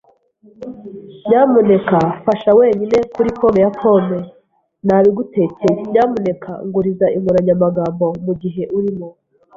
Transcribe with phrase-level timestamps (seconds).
[1.27, 4.19] Nyamuneka fasha wenyine kuri pome ya pome.
[4.85, 5.75] Nabigutekeye.
[5.91, 9.07] Nyamuneka nguriza inkoranyamagambo mugihe urimo.